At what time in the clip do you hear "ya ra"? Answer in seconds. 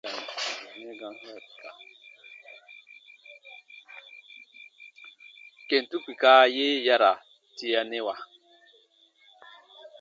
6.85-7.11